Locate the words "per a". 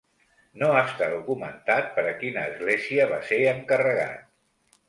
1.99-2.15